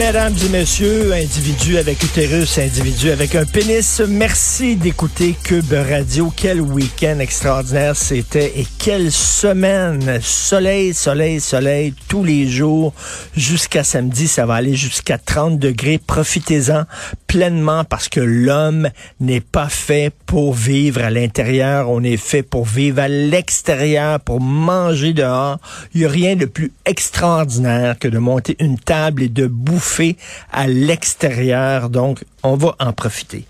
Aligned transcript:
Mesdames 0.00 0.34
et 0.46 0.48
messieurs, 0.48 1.12
individus 1.12 1.76
avec 1.76 2.02
utérus, 2.02 2.58
individus 2.58 3.10
avec 3.10 3.34
un 3.34 3.44
pénis, 3.44 4.00
merci 4.08 4.74
d'écouter 4.76 5.34
Cube 5.42 5.72
Radio. 5.72 6.32
Quel 6.34 6.62
week-end 6.62 7.18
extraordinaire 7.18 7.94
c'était 7.94 8.58
et 8.58 8.66
quelle 8.78 9.12
semaine. 9.12 10.18
Soleil, 10.22 10.94
soleil, 10.94 11.38
soleil, 11.38 11.92
tous 12.08 12.24
les 12.24 12.48
jours 12.48 12.94
jusqu'à 13.36 13.84
samedi. 13.84 14.26
Ça 14.26 14.46
va 14.46 14.54
aller 14.54 14.74
jusqu'à 14.74 15.18
30 15.18 15.58
degrés. 15.58 15.98
Profitez-en 15.98 16.84
pleinement 17.26 17.84
parce 17.84 18.08
que 18.08 18.20
l'homme 18.20 18.88
n'est 19.20 19.42
pas 19.42 19.68
fait 19.68 20.12
pour 20.24 20.54
vivre 20.54 21.02
à 21.02 21.10
l'intérieur. 21.10 21.90
On 21.90 22.02
est 22.02 22.16
fait 22.16 22.42
pour 22.42 22.64
vivre 22.64 23.00
à 23.00 23.08
l'extérieur, 23.08 24.18
pour 24.20 24.40
manger 24.40 25.12
dehors. 25.12 25.58
Il 25.94 26.00
n'y 26.00 26.06
a 26.06 26.10
rien 26.10 26.36
de 26.36 26.46
plus 26.46 26.72
extraordinaire 26.86 27.98
que 27.98 28.08
de 28.08 28.18
monter 28.18 28.56
une 28.60 28.78
table 28.78 29.22
et 29.22 29.28
de 29.28 29.49
bouffer 29.50 30.16
à 30.52 30.66
l'extérieur. 30.66 31.90
Donc, 31.90 32.24
on 32.42 32.56
va 32.56 32.74
en 32.78 32.92
profiter. 32.92 33.44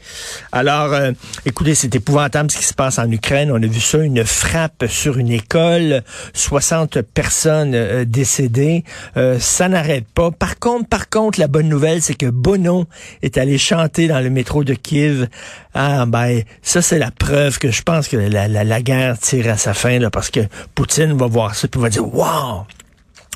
Alors, 0.52 0.92
euh, 0.92 1.12
écoutez, 1.46 1.74
c'est 1.74 1.94
épouvantable 1.94 2.50
ce 2.50 2.58
qui 2.58 2.64
se 2.64 2.74
passe 2.74 2.98
en 2.98 3.10
Ukraine. 3.10 3.52
On 3.52 3.62
a 3.62 3.66
vu 3.66 3.80
ça, 3.80 3.98
une 3.98 4.24
frappe 4.24 4.84
sur 4.88 5.18
une 5.18 5.30
école, 5.30 6.02
60 6.34 7.02
personnes 7.02 7.74
euh, 7.74 8.04
décédées. 8.04 8.84
Euh, 9.16 9.38
ça 9.38 9.68
n'arrête 9.68 10.06
pas. 10.08 10.30
Par 10.30 10.58
contre, 10.58 10.88
par 10.88 11.08
contre, 11.08 11.38
la 11.38 11.46
bonne 11.46 11.68
nouvelle, 11.68 12.02
c'est 12.02 12.14
que 12.14 12.26
Bono 12.26 12.86
est 13.22 13.38
allé 13.38 13.58
chanter 13.58 14.08
dans 14.08 14.20
le 14.20 14.30
métro 14.30 14.64
de 14.64 14.74
Kiev. 14.74 15.28
Ah, 15.74 16.04
ben, 16.06 16.42
ça, 16.62 16.82
c'est 16.82 16.98
la 16.98 17.12
preuve 17.12 17.58
que 17.58 17.70
je 17.70 17.82
pense 17.82 18.08
que 18.08 18.16
la, 18.16 18.48
la, 18.48 18.82
guerre 18.82 19.18
tire 19.18 19.48
à 19.50 19.56
sa 19.56 19.74
fin, 19.74 19.98
là, 19.98 20.10
parce 20.10 20.30
que 20.30 20.40
Poutine 20.74 21.16
va 21.16 21.26
voir 21.26 21.54
ça 21.54 21.68
et 21.72 21.78
va 21.78 21.88
dire, 21.88 22.12
wow! 22.12 22.66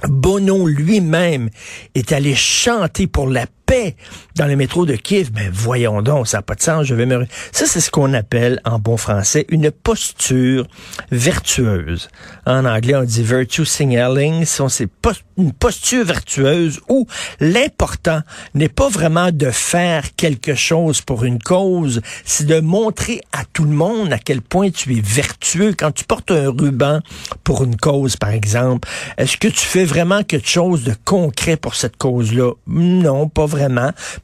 Bono 0.08 0.66
lui-même 0.66 1.50
est 1.94 2.12
allé 2.12 2.34
chanter 2.34 3.06
pour 3.06 3.28
la 3.28 3.46
dans 4.36 4.46
le 4.46 4.56
métro 4.56 4.86
de 4.86 4.94
Kiev. 4.94 5.30
Ben 5.32 5.50
voyons 5.52 6.02
donc, 6.02 6.28
ça 6.28 6.38
n'a 6.38 6.42
pas 6.42 6.54
de 6.54 6.62
sens, 6.62 6.86
je 6.86 6.94
vais 6.94 7.06
me... 7.06 7.26
Ça, 7.52 7.66
c'est 7.66 7.80
ce 7.80 7.90
qu'on 7.90 8.12
appelle, 8.14 8.60
en 8.64 8.78
bon 8.78 8.96
français, 8.96 9.46
une 9.48 9.70
posture 9.70 10.66
vertueuse. 11.10 12.08
En 12.46 12.64
anglais, 12.64 12.94
on 12.96 13.04
dit 13.04 13.22
virtue 13.22 13.64
signaling. 13.64 14.44
C'est 14.44 14.88
une 15.36 15.52
posture 15.52 16.04
vertueuse 16.04 16.80
où 16.88 17.06
l'important 17.40 18.20
n'est 18.54 18.68
pas 18.68 18.88
vraiment 18.88 19.30
de 19.30 19.50
faire 19.50 20.14
quelque 20.16 20.54
chose 20.54 21.00
pour 21.00 21.24
une 21.24 21.38
cause, 21.38 22.00
c'est 22.24 22.46
de 22.46 22.60
montrer 22.60 23.20
à 23.32 23.44
tout 23.52 23.64
le 23.64 23.70
monde 23.70 24.12
à 24.12 24.18
quel 24.18 24.40
point 24.40 24.70
tu 24.70 24.96
es 24.96 25.00
vertueux. 25.00 25.74
Quand 25.76 25.92
tu 25.92 26.04
portes 26.04 26.30
un 26.30 26.50
ruban 26.50 27.00
pour 27.42 27.64
une 27.64 27.76
cause, 27.76 28.16
par 28.16 28.30
exemple, 28.30 28.88
est-ce 29.18 29.36
que 29.36 29.48
tu 29.48 29.60
fais 29.66 29.84
vraiment 29.84 30.22
quelque 30.22 30.48
chose 30.48 30.84
de 30.84 30.94
concret 31.04 31.56
pour 31.56 31.74
cette 31.74 31.96
cause-là? 31.96 32.52
Non, 32.66 33.28
pas 33.28 33.46
vraiment, 33.46 33.63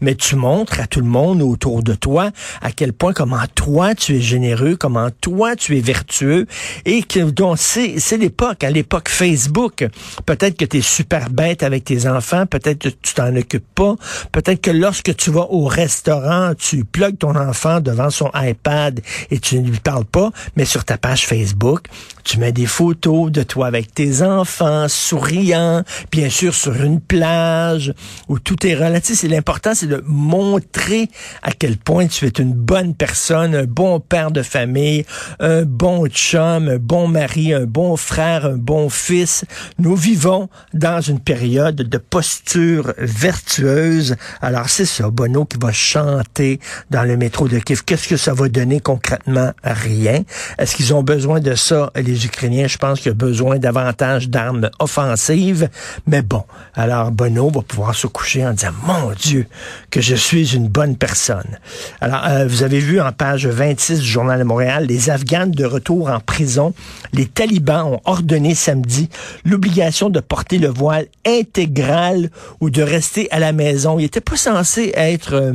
mais 0.00 0.14
tu 0.14 0.36
montres 0.36 0.80
à 0.80 0.86
tout 0.86 1.00
le 1.00 1.06
monde 1.06 1.42
autour 1.42 1.82
de 1.82 1.94
toi 1.94 2.30
à 2.62 2.72
quel 2.72 2.92
point 2.92 3.12
comment 3.12 3.42
toi 3.54 3.94
tu 3.94 4.16
es 4.16 4.20
généreux, 4.20 4.76
comment 4.76 5.08
toi 5.20 5.56
tu 5.56 5.76
es 5.76 5.80
vertueux 5.80 6.46
et 6.84 7.02
que 7.02 7.20
donc 7.30 7.58
c'est 7.58 8.16
l'époque, 8.16 8.64
à 8.64 8.70
l'époque 8.70 9.08
Facebook. 9.08 9.86
Peut-être 10.26 10.56
que 10.56 10.64
tu 10.64 10.78
es 10.78 10.80
super 10.80 11.30
bête 11.30 11.62
avec 11.62 11.84
tes 11.84 12.08
enfants, 12.08 12.46
peut-être 12.46 12.78
que 12.78 12.88
tu 12.88 13.14
t'en 13.14 13.34
occupes 13.36 13.74
pas, 13.74 13.94
peut-être 14.32 14.60
que 14.60 14.70
lorsque 14.70 15.14
tu 15.16 15.30
vas 15.30 15.46
au 15.50 15.64
restaurant, 15.64 16.52
tu 16.56 16.84
plugues 16.84 17.18
ton 17.18 17.36
enfant 17.36 17.80
devant 17.80 18.10
son 18.10 18.30
iPad 18.34 19.00
et 19.30 19.38
tu 19.38 19.58
ne 19.58 19.68
lui 19.68 19.78
parles 19.78 20.04
pas, 20.04 20.30
mais 20.56 20.64
sur 20.64 20.84
ta 20.84 20.98
page 20.98 21.26
Facebook, 21.26 21.86
tu 22.24 22.38
mets 22.38 22.52
des 22.52 22.66
photos 22.66 23.30
de 23.30 23.42
toi 23.42 23.66
avec 23.66 23.94
tes 23.94 24.22
enfants 24.22 24.86
souriant, 24.88 25.82
bien 26.12 26.28
sûr 26.28 26.54
sur 26.54 26.74
une 26.82 27.00
plage 27.00 27.94
où 28.28 28.38
tout 28.38 28.66
est 28.66 28.74
relatif. 28.74 29.19
C'est 29.20 29.28
l'important, 29.28 29.74
c'est 29.74 29.86
de 29.86 30.02
montrer 30.06 31.10
à 31.42 31.52
quel 31.52 31.76
point 31.76 32.06
tu 32.06 32.24
es 32.24 32.30
une 32.38 32.54
bonne 32.54 32.94
personne, 32.94 33.54
un 33.54 33.64
bon 33.64 34.00
père 34.00 34.30
de 34.30 34.42
famille, 34.42 35.04
un 35.40 35.64
bon 35.64 36.06
chum, 36.06 36.70
un 36.70 36.78
bon 36.78 37.06
mari, 37.06 37.52
un 37.52 37.66
bon 37.66 37.98
frère, 37.98 38.46
un 38.46 38.56
bon 38.56 38.88
fils. 38.88 39.44
Nous 39.78 39.94
vivons 39.94 40.48
dans 40.72 41.02
une 41.02 41.20
période 41.20 41.76
de 41.76 41.98
posture 41.98 42.94
vertueuse. 42.96 44.16
Alors 44.40 44.70
c'est 44.70 44.86
ça, 44.86 45.10
Bono 45.10 45.44
qui 45.44 45.58
va 45.60 45.70
chanter 45.70 46.58
dans 46.88 47.04
le 47.04 47.18
métro 47.18 47.46
de 47.46 47.58
Kiev. 47.58 47.82
Qu'est-ce 47.84 48.08
que 48.08 48.16
ça 48.16 48.32
va 48.32 48.48
donner 48.48 48.80
concrètement? 48.80 49.52
Rien. 49.62 50.22
Est-ce 50.56 50.74
qu'ils 50.74 50.94
ont 50.94 51.02
besoin 51.02 51.40
de 51.40 51.54
ça, 51.56 51.90
les 51.94 52.24
Ukrainiens? 52.24 52.68
Je 52.68 52.78
pense 52.78 53.00
qu'il 53.00 53.08
y 53.08 53.10
a 53.10 53.14
besoin 53.14 53.58
davantage 53.58 54.30
d'armes 54.30 54.70
offensives. 54.78 55.68
Mais 56.06 56.22
bon, 56.22 56.44
alors 56.72 57.10
Bono 57.10 57.50
va 57.50 57.60
pouvoir 57.60 57.94
se 57.94 58.06
coucher 58.06 58.46
en 58.46 58.54
disant, 58.54 58.72
mon 58.86 59.09
Dieu, 59.14 59.46
que 59.90 60.00
je 60.00 60.14
suis 60.14 60.54
une 60.54 60.68
bonne 60.68 60.96
personne. 60.96 61.58
Alors, 62.00 62.24
euh, 62.26 62.46
vous 62.46 62.62
avez 62.62 62.80
vu 62.80 63.00
en 63.00 63.12
page 63.12 63.46
26 63.46 64.00
du 64.00 64.06
Journal 64.06 64.38
de 64.38 64.44
Montréal, 64.44 64.86
les 64.86 65.10
Afghans 65.10 65.46
de 65.46 65.64
retour 65.64 66.10
en 66.10 66.20
prison, 66.20 66.74
les 67.12 67.26
talibans 67.26 67.86
ont 67.86 68.00
ordonné 68.04 68.54
samedi 68.54 69.08
l'obligation 69.44 70.10
de 70.10 70.20
porter 70.20 70.58
le 70.58 70.68
voile 70.68 71.06
intégral 71.26 72.30
ou 72.60 72.70
de 72.70 72.82
rester 72.82 73.30
à 73.30 73.38
la 73.38 73.52
maison. 73.52 73.98
Il 73.98 74.02
n'était 74.02 74.20
pas 74.20 74.36
censé 74.36 74.92
être... 74.94 75.34
Euh, 75.34 75.52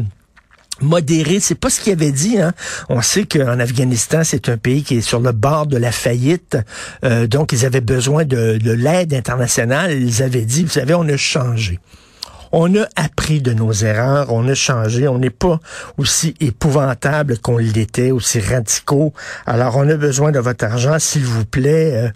modéré, 0.82 1.40
c'est 1.40 1.56
pas 1.56 1.70
ce 1.70 1.80
qu'il 1.80 1.94
avait 1.94 2.12
dit. 2.12 2.40
Hein. 2.40 2.54
On 2.90 3.02
sait 3.02 3.26
qu'en 3.26 3.60
Afghanistan, 3.60 4.22
c'est 4.24 4.50
un 4.50 4.58
pays 4.58 4.84
qui 4.84 4.98
est 4.98 5.02
sur 5.02 5.20
le 5.20 5.32
bord 5.32 5.68
de 5.68 5.78
la 5.78 5.92
faillite, 5.92 6.58
euh, 7.04 7.28
donc 7.28 7.52
ils 7.52 7.66
avaient 7.66 7.82
besoin 7.82 8.26
de, 8.26 8.58
de 8.58 8.72
l'aide 8.72 9.14
internationale. 9.14 9.92
Ils 9.94 10.22
avaient 10.22 10.46
dit, 10.46 10.64
vous 10.64 10.70
savez, 10.70 10.94
on 10.94 11.08
a 11.08 11.18
changé. 11.18 11.80
On 12.58 12.74
a 12.78 12.88
appris 12.96 13.42
de 13.42 13.52
nos 13.52 13.74
erreurs, 13.74 14.32
on 14.32 14.48
a 14.48 14.54
changé, 14.54 15.10
on 15.10 15.18
n'est 15.18 15.30
pas 15.30 15.60
aussi 15.98 16.36
épouvantable 16.40 17.38
qu'on 17.40 17.58
l'était, 17.58 18.12
aussi 18.12 18.40
radicaux. 18.40 19.14
Alors, 19.46 19.76
on 19.76 19.90
a 19.90 19.98
besoin 19.98 20.32
de 20.32 20.40
votre 20.40 20.64
argent, 20.64 20.98
s'il 20.98 21.26
vous 21.26 21.44
plaît, 21.44 21.92
euh, 21.94 22.10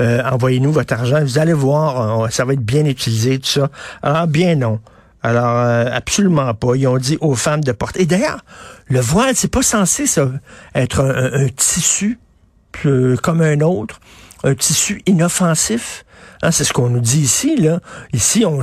euh, 0.00 0.22
envoyez-nous 0.28 0.72
votre 0.72 0.94
argent. 0.94 1.22
Vous 1.22 1.38
allez 1.38 1.52
voir, 1.52 2.32
ça 2.32 2.44
va 2.44 2.54
être 2.54 2.60
bien 2.64 2.84
utilisé, 2.86 3.38
tout 3.38 3.46
ça. 3.46 3.70
Alors, 4.02 4.26
bien 4.26 4.56
non. 4.56 4.80
Alors, 5.22 5.58
euh, 5.58 5.88
absolument 5.92 6.52
pas. 6.54 6.74
Ils 6.74 6.88
ont 6.88 6.98
dit 6.98 7.16
aux 7.20 7.36
femmes 7.36 7.62
de 7.62 7.70
porter. 7.70 8.02
Et 8.02 8.06
d'ailleurs, 8.06 8.40
le 8.88 8.98
voile, 8.98 9.36
c'est 9.36 9.46
pas 9.46 9.62
censé 9.62 10.08
ça, 10.08 10.28
être 10.74 11.04
un 11.04 11.46
tissu 11.50 12.18
comme 13.22 13.42
un 13.42 13.60
autre, 13.60 14.00
un 14.42 14.56
tissu 14.56 15.02
inoffensif. 15.06 16.04
Hein, 16.44 16.50
c'est 16.50 16.64
ce 16.64 16.74
qu'on 16.74 16.90
nous 16.90 17.00
dit 17.00 17.20
ici. 17.20 17.56
Là. 17.56 17.80
Ici, 18.12 18.44
on, 18.44 18.60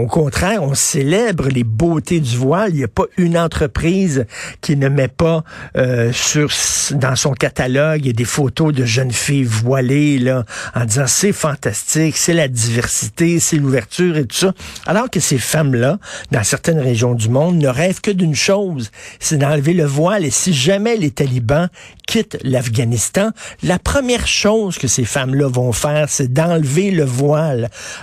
au 0.00 0.06
contraire, 0.06 0.62
on 0.62 0.74
célèbre 0.74 1.48
les 1.48 1.64
beautés 1.64 2.20
du 2.20 2.36
voile. 2.36 2.70
Il 2.70 2.76
n'y 2.76 2.84
a 2.84 2.88
pas 2.88 3.06
une 3.16 3.36
entreprise 3.36 4.26
qui 4.60 4.76
ne 4.76 4.88
met 4.88 5.08
pas 5.08 5.42
euh, 5.76 6.12
sur 6.12 6.50
dans 6.92 7.16
son 7.16 7.32
catalogue 7.32 8.02
des 8.02 8.24
photos 8.24 8.72
de 8.72 8.84
jeunes 8.84 9.10
filles 9.10 9.42
voilées 9.42 10.20
là, 10.20 10.44
en 10.76 10.84
disant 10.84 11.08
c'est 11.08 11.32
fantastique, 11.32 12.16
c'est 12.16 12.32
la 12.32 12.46
diversité, 12.46 13.40
c'est 13.40 13.56
l'ouverture 13.56 14.18
et 14.18 14.24
tout 14.24 14.36
ça. 14.36 14.52
Alors 14.86 15.10
que 15.10 15.18
ces 15.18 15.38
femmes-là, 15.38 15.98
dans 16.30 16.44
certaines 16.44 16.78
régions 16.78 17.14
du 17.14 17.28
monde, 17.28 17.58
ne 17.58 17.66
rêvent 17.68 18.00
que 18.00 18.12
d'une 18.12 18.36
chose, 18.36 18.92
c'est 19.18 19.38
d'enlever 19.38 19.72
le 19.72 19.84
voile. 19.84 20.24
Et 20.24 20.30
si 20.30 20.54
jamais 20.54 20.96
les 20.96 21.10
talibans 21.10 21.70
quittent 22.06 22.38
l'Afghanistan, 22.44 23.30
la 23.64 23.80
première 23.80 24.28
chose 24.28 24.78
que 24.78 24.86
ces 24.86 25.04
femmes-là 25.04 25.48
vont 25.48 25.72
faire, 25.72 26.08
c'est 26.08 26.32
d'enlever 26.32 26.92
le 26.92 27.02
voile. 27.02 27.15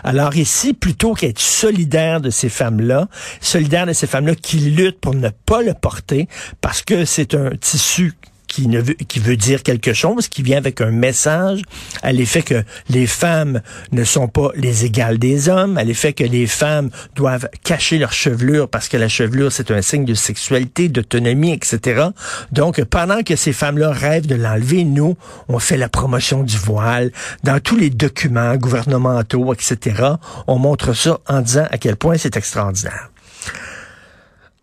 Alors 0.04 0.36
ici, 0.36 0.74
plutôt 0.74 1.14
qu'être 1.14 1.40
solidaire 1.40 2.22
de 2.22 2.30
ces 2.30 2.50
femmes-là, 2.50 3.08
solidaire 3.42 3.86
de 3.86 3.94
ces 3.94 4.08
femmes-là 4.08 4.36
qui 4.36 4.58
luttent 4.58 5.00
pour 5.00 5.16
ne 5.16 5.30
pas 5.30 5.62
le 5.62 5.74
porter, 5.74 6.28
parce 6.62 6.82
que 6.82 7.06
c'est 7.06 7.34
un 7.36 7.52
tissu 7.56 8.14
qui, 8.54 8.68
ne 8.68 8.80
veut, 8.80 8.94
qui 8.94 9.20
veut 9.20 9.36
dire 9.36 9.64
quelque 9.64 9.94
chose, 9.94 10.28
qui 10.28 10.44
vient 10.44 10.60
avec 10.60 10.80
un 10.80 10.92
message 10.92 11.64
à 12.04 12.12
l'effet 12.12 12.44
que 12.44 12.64
les 12.88 13.08
femmes 13.08 13.62
ne 13.92 14.04
sont 14.04 14.28
pas 14.28 14.52
les 14.56 14.86
égales 14.86 15.18
des 15.18 15.50
hommes, 15.50 15.76
à 15.80 15.84
l'effet 15.84 16.14
que 16.14 16.24
les 16.24 16.46
femmes 16.46 16.92
doivent 17.16 17.50
cacher 17.64 17.98
leur 17.98 18.14
chevelure 18.14 18.70
parce 18.70 18.90
que 18.90 18.98
la 18.98 19.10
chevelure, 19.10 19.52
c'est 19.52 19.72
un 19.72 19.82
signe 19.82 20.06
de 20.06 20.14
sexualité, 20.14 20.88
d'autonomie, 20.88 21.52
etc. 21.52 22.10
Donc, 22.52 22.84
pendant 22.84 23.24
que 23.24 23.36
ces 23.36 23.54
femmes-là 23.54 23.92
rêvent 23.92 24.28
de 24.28 24.36
l'enlever, 24.36 24.84
nous, 24.84 25.18
on 25.48 25.58
fait 25.58 25.78
la 25.78 25.90
promotion 25.90 26.44
du 26.44 26.58
voile. 26.58 27.12
Dans 27.44 27.60
tous 27.60 27.76
les 27.76 27.90
documents 27.90 28.56
gouvernementaux, 28.56 29.52
etc., 29.52 30.14
on 30.46 30.60
montre 30.60 30.94
ça 30.94 31.20
en 31.28 31.42
disant 31.42 31.66
à 31.72 31.80
quel 31.80 31.96
point 31.96 32.18
c'est 32.18 32.38
extraordinaire. 32.38 33.10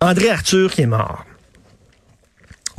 André 0.01 0.31
Arthur 0.31 0.71
qui 0.71 0.83
est 0.83 0.87
mort. 0.87 1.25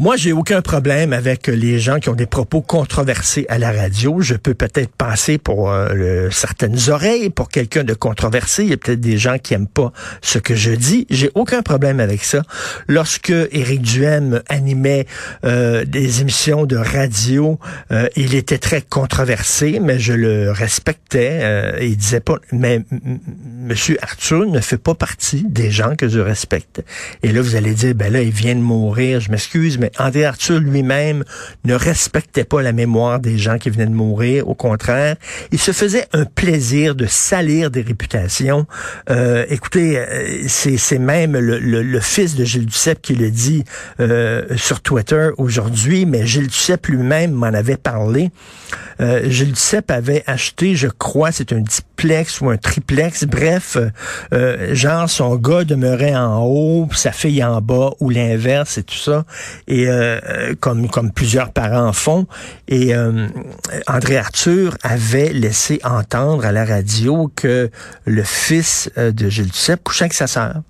Moi, 0.02 0.16
j'ai 0.16 0.34
aucun 0.34 0.64
problème 0.64 1.14
avec 1.14 1.46
les 1.46 1.78
gens 1.78 2.00
qui 2.00 2.10
ont 2.10 2.16
des 2.16 2.26
propos 2.26 2.64
controversés 2.64 3.46
à 3.50 3.60
la 3.60 3.72
radio. 3.72 4.20
Je 4.20 4.34
peux 4.34 4.56
peut-être 4.56 4.92
passer 4.96 5.38
pour 5.38 5.70
euh, 5.70 6.28
certaines 6.32 6.90
oreilles, 6.90 7.30
pour 7.30 7.50
quelqu'un 7.50 7.84
de 7.84 7.94
controversé. 7.94 8.64
Il 8.64 8.70
y 8.72 8.74
a 8.74 8.78
peut-être 8.78 9.00
des 9.00 9.20
gens 9.20 9.38
qui 9.38 9.54
aiment 9.54 9.68
pas 9.68 9.94
ce 10.24 10.40
que 10.40 10.56
je 10.56 10.72
dis. 10.72 11.06
J'ai 11.12 11.30
aucun 11.36 11.62
problème 11.62 12.00
avec 12.00 12.24
ça. 12.24 12.42
Lorsque 12.88 13.30
Éric 13.30 13.84
Duhem 13.84 14.42
animait 14.50 15.06
euh, 15.46 15.86
des 15.86 16.22
émissions 16.22 16.66
de 16.66 16.78
radio, 16.78 17.60
euh, 17.92 18.08
il 18.16 18.34
était 18.34 18.58
très 18.58 18.82
controversé, 18.82 19.80
mais 19.80 20.00
je 20.00 20.14
le 20.14 20.50
respectais. 20.50 21.78
il 21.80 21.96
disait 21.96 22.22
pas, 22.22 22.38
mais 22.52 22.84
Monsieur 23.68 24.00
Arthur 24.02 24.48
ne 24.48 24.62
fait 24.62 24.80
pas 24.80 24.96
partie 24.96 25.44
des 25.48 25.70
gens 25.70 25.96
que 25.96 26.08
je 26.08 26.20
respecte. 26.20 26.84
Et 27.22 27.32
là, 27.32 27.44
vous 27.44 27.56
allez 27.56 27.76
dire, 27.76 27.94
ben 27.94 28.12
là, 28.12 28.24
il 28.24 28.32
vient 28.32 28.56
de 28.56 28.62
mourir. 28.62 29.20
Je 29.20 29.30
m'excuse, 29.30 29.78
mais 29.78 29.91
André 30.00 30.26
Arthur 30.26 30.60
lui-même 30.60 31.24
ne 31.66 31.74
respectait 31.74 32.44
pas 32.44 32.62
la 32.62 32.72
mémoire 32.72 33.20
des 33.20 33.38
gens 33.38 33.58
qui 33.58 33.70
venaient 33.70 33.86
de 33.86 33.92
mourir. 33.92 34.48
Au 34.48 34.56
contraire, 34.56 35.16
il 35.52 35.60
se 35.60 35.72
faisait 35.72 36.08
un 36.14 36.26
plaisir 36.26 36.96
de 36.96 37.06
salir 37.06 37.72
des 37.72 37.82
réputations. 37.82 38.66
Euh, 39.10 39.46
écoutez, 39.50 39.98
euh, 39.98 40.44
c'est 40.48 41.00
même 41.00 41.38
le, 41.38 42.00
fils 42.00 42.36
de 42.36 42.44
Gilles 42.44 42.66
Duceppe 42.66 43.02
qui 43.02 43.16
le 43.16 43.30
dit 43.30 43.64
euh, 44.00 44.44
sur 44.58 44.82
Twitter 44.82 45.30
aujourd'hui, 45.38 46.06
mais 46.06 46.26
Gilles 46.26 46.48
Duceppe 46.48 46.88
lui-même 46.88 47.32
m'en 47.32 47.48
avait 47.48 47.78
parlé. 47.78 48.32
Euh, 49.02 49.30
Gilles 49.30 49.54
Duceppe 49.54 49.92
avait 49.92 50.24
acheté, 50.28 50.76
je 50.76 50.88
crois, 50.88 51.32
c'est 51.32 51.54
un 51.54 51.60
diplex 51.60 52.42
ou 52.42 52.50
un 52.50 52.58
triplex, 52.58 53.26
bref, 53.26 53.78
euh, 54.34 54.76
genre 54.76 55.10
son 55.10 55.36
gars 55.36 55.64
demeurait 55.64 56.16
en 56.16 56.44
haut, 56.44 56.88
sa 56.94 57.12
fille 57.12 57.44
en 57.44 57.62
bas, 57.62 57.92
ou 58.00 58.10
l'inverse 58.10 58.78
et 58.78 58.84
tout 58.84 58.96
ça, 58.96 59.26
et 59.68 59.81
euh, 59.88 60.54
comme 60.60 60.90
comme 60.90 61.12
plusieurs 61.12 61.52
parents 61.52 61.94
font. 61.94 62.28
Et 62.68 62.94
André 63.88 64.18
Arthur 64.18 64.78
avait 64.84 65.34
laissé 65.34 65.80
entendre 65.84 66.46
à 66.46 66.52
la 66.52 66.66
radio 66.66 67.32
que 67.36 67.70
le 68.06 68.24
fils 68.24 68.90
de 68.98 69.30
Gilles 69.30 69.50
Duceppe 69.50 69.84
couchait 69.84 70.06
avec 70.06 70.14
sa 70.14 70.28
sœur 70.28 70.62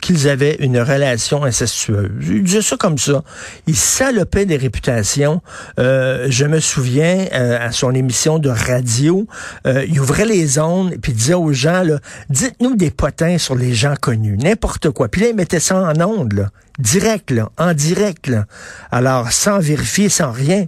qu'ils 0.00 0.28
avaient 0.28 0.56
une 0.60 0.78
relation 0.78 1.44
incestueuse. 1.44 2.10
Il 2.20 2.42
disait 2.42 2.62
ça 2.62 2.76
comme 2.76 2.98
ça. 2.98 3.22
Il 3.66 3.76
salopait 3.76 4.46
des 4.46 4.56
réputations. 4.56 5.42
Euh, 5.78 6.26
je 6.28 6.44
me 6.44 6.60
souviens, 6.60 7.26
euh, 7.32 7.58
à 7.60 7.72
son 7.72 7.94
émission 7.94 8.38
de 8.38 8.48
radio, 8.48 9.26
euh, 9.66 9.84
il 9.88 10.00
ouvrait 10.00 10.26
les 10.26 10.58
ondes 10.58 10.92
et 10.92 10.98
puis 10.98 11.12
disait 11.12 11.34
aux 11.34 11.52
gens, 11.52 11.82
dites-nous 12.30 12.76
des 12.76 12.90
potins 12.90 13.38
sur 13.38 13.54
les 13.54 13.74
gens 13.74 13.94
connus, 14.00 14.36
n'importe 14.36 14.90
quoi. 14.90 15.08
Puis 15.08 15.22
là, 15.22 15.28
il 15.28 15.36
mettait 15.36 15.60
ça 15.60 15.76
en 15.76 16.00
ondes. 16.00 16.34
Là 16.34 16.50
direct, 16.78 17.30
là, 17.30 17.50
en 17.58 17.74
direct. 17.74 18.28
Là. 18.28 18.44
Alors, 18.90 19.32
sans 19.32 19.58
vérifier, 19.58 20.08
sans 20.08 20.30
rien. 20.30 20.66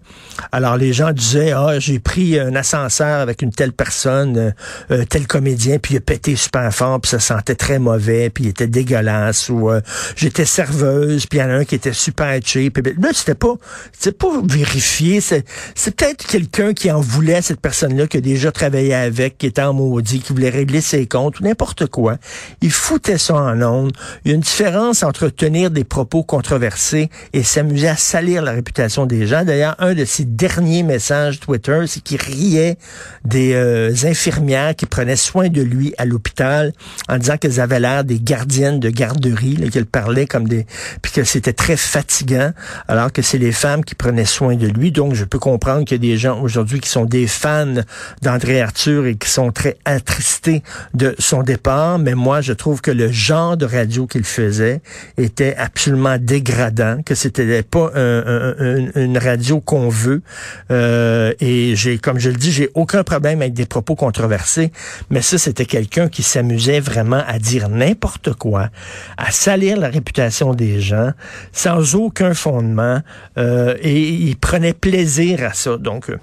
Alors, 0.52 0.76
les 0.76 0.92
gens 0.92 1.12
disaient, 1.12 1.52
ah, 1.52 1.78
j'ai 1.78 1.98
pris 1.98 2.38
un 2.38 2.54
ascenseur 2.54 3.20
avec 3.20 3.42
une 3.42 3.50
telle 3.50 3.72
personne, 3.72 4.38
euh, 4.38 4.50
euh, 4.90 5.04
tel 5.04 5.26
comédien, 5.26 5.78
puis 5.78 5.94
il 5.94 5.96
a 5.98 6.00
pété 6.00 6.36
super 6.36 6.72
fort, 6.72 7.00
puis 7.00 7.10
ça 7.10 7.18
sentait 7.18 7.54
très 7.54 7.78
mauvais, 7.78 8.30
puis 8.30 8.44
il 8.44 8.50
était 8.50 8.66
dégueulasse. 8.66 9.48
Ou 9.48 9.70
euh, 9.70 9.80
j'étais 10.16 10.44
serveuse, 10.44 11.26
puis 11.26 11.38
il 11.38 11.42
y 11.42 11.44
en 11.44 11.50
a 11.50 11.54
un 11.54 11.64
qui 11.64 11.74
était 11.74 11.92
super 11.92 12.38
cheap. 12.42 12.80
Puis, 12.80 12.94
là, 12.98 13.08
c'était 13.12 13.34
pas, 13.34 13.54
c'était 13.92 14.16
pas 14.16 14.40
vérifié. 14.44 15.20
C'est, 15.20 15.44
c'est 15.74 15.94
peut-être 15.94 16.26
quelqu'un 16.26 16.72
qui 16.72 16.90
en 16.90 17.00
voulait 17.00 17.42
cette 17.42 17.60
personne-là, 17.60 18.06
qui 18.06 18.18
a 18.18 18.20
déjà 18.20 18.52
travaillé 18.52 18.94
avec, 18.94 19.38
qui 19.38 19.46
était 19.46 19.62
en 19.62 19.72
maudit, 19.72 20.20
qui 20.20 20.32
voulait 20.32 20.50
régler 20.50 20.80
ses 20.80 21.06
comptes, 21.06 21.40
ou 21.40 21.44
n'importe 21.44 21.86
quoi. 21.86 22.16
Il 22.60 22.70
foutait 22.70 23.18
ça 23.18 23.34
en 23.34 23.60
ondes. 23.62 23.92
Il 24.24 24.30
y 24.30 24.32
a 24.32 24.34
une 24.34 24.40
différence 24.40 25.02
entre 25.02 25.28
tenir 25.28 25.70
des 25.70 25.84
propos 25.98 26.22
controversés 26.22 27.10
et 27.32 27.42
s'amuser 27.42 27.88
à 27.88 27.96
salir 27.96 28.40
la 28.40 28.52
réputation 28.52 29.04
des 29.04 29.26
gens. 29.26 29.44
D'ailleurs, 29.44 29.74
un 29.80 29.94
de 29.94 30.04
ses 30.04 30.24
derniers 30.24 30.84
messages 30.84 31.40
Twitter, 31.40 31.80
c'est 31.88 32.00
qu'il 32.00 32.22
riait 32.22 32.76
des 33.24 33.54
euh, 33.54 33.92
infirmières 34.04 34.76
qui 34.76 34.86
prenaient 34.86 35.16
soin 35.16 35.48
de 35.48 35.60
lui 35.60 35.94
à 35.98 36.04
l'hôpital 36.04 36.72
en 37.08 37.18
disant 37.18 37.36
qu'elles 37.36 37.58
avaient 37.58 37.80
l'air 37.80 38.04
des 38.04 38.20
gardiennes 38.20 38.78
de 38.78 38.90
garderie, 38.90 39.56
qu'elles 39.72 39.86
parlaient 39.86 40.26
comme 40.26 40.46
des... 40.46 40.66
puis 41.02 41.10
que 41.10 41.24
c'était 41.24 41.52
très 41.52 41.76
fatigant, 41.76 42.52
alors 42.86 43.12
que 43.12 43.20
c'est 43.20 43.38
les 43.38 43.50
femmes 43.50 43.84
qui 43.84 43.96
prenaient 43.96 44.24
soin 44.24 44.54
de 44.54 44.68
lui. 44.68 44.92
Donc, 44.92 45.14
je 45.14 45.24
peux 45.24 45.40
comprendre 45.40 45.84
qu'il 45.84 45.96
y 45.96 46.10
a 46.10 46.12
des 46.12 46.16
gens 46.16 46.40
aujourd'hui 46.40 46.78
qui 46.78 46.90
sont 46.90 47.06
des 47.06 47.26
fans 47.26 47.82
d'André 48.22 48.62
Arthur 48.62 49.06
et 49.06 49.16
qui 49.16 49.28
sont 49.28 49.50
très 49.50 49.76
attristés 49.84 50.62
de 50.94 51.16
son 51.18 51.42
départ, 51.42 51.98
mais 51.98 52.14
moi, 52.14 52.40
je 52.40 52.52
trouve 52.52 52.82
que 52.82 52.92
le 52.92 53.10
genre 53.10 53.56
de 53.56 53.66
radio 53.66 54.06
qu'il 54.06 54.22
faisait 54.22 54.80
était 55.16 55.56
absolument 55.56 55.87
dégradant, 56.18 57.02
que 57.02 57.14
c'était 57.14 57.62
pas 57.62 57.90
une 57.94 59.18
radio 59.18 59.60
qu'on 59.60 59.88
veut. 59.88 60.22
Euh, 60.70 61.32
et 61.40 61.76
j'ai, 61.76 61.98
comme 61.98 62.18
je 62.18 62.30
le 62.30 62.36
dis, 62.36 62.52
j'ai 62.52 62.70
aucun 62.74 63.04
problème 63.04 63.42
avec 63.42 63.54
des 63.54 63.66
propos 63.66 63.94
controversés, 63.94 64.72
mais 65.10 65.22
ça, 65.22 65.38
c'était 65.38 65.64
quelqu'un 65.64 66.08
qui 66.08 66.22
s'amusait 66.22 66.80
vraiment 66.80 67.22
à 67.26 67.38
dire 67.38 67.68
n'importe 67.68 68.34
quoi, 68.34 68.68
à 69.16 69.30
salir 69.30 69.78
la 69.78 69.88
réputation 69.88 70.54
des 70.54 70.80
gens, 70.80 71.12
sans 71.52 71.94
aucun 71.94 72.34
fondement, 72.34 73.00
euh, 73.36 73.76
et 73.80 74.08
il 74.08 74.36
prenait 74.36 74.74
plaisir 74.74 75.44
à 75.44 75.52
ça. 75.52 75.76
Donc, 75.76 76.10
euh, 76.10 76.18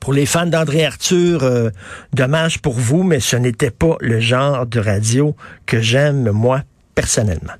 pour 0.00 0.12
les 0.12 0.26
fans 0.26 0.46
d'André 0.46 0.84
Arthur, 0.84 1.70
dommage 2.12 2.60
pour 2.60 2.74
vous, 2.74 3.02
mais 3.02 3.18
ce 3.18 3.34
n'était 3.36 3.72
pas 3.72 3.96
le 4.00 4.20
genre 4.20 4.64
de 4.64 4.78
radio 4.78 5.34
que 5.66 5.80
j'aime, 5.80 6.30
moi, 6.30 6.62
personnellement. 6.94 7.54